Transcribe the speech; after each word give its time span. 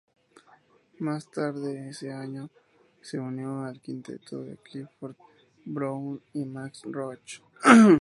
Más 0.97 1.29
tarde 1.29 1.87
ese 1.89 2.11
año, 2.11 2.49
se 3.03 3.19
unió 3.19 3.59
al 3.61 3.79
quinteto 3.81 4.41
de 4.41 4.57
Clifford 4.57 5.15
Brown 5.63 6.19
y 6.33 6.43
Max 6.43 6.81
Roach. 6.85 7.41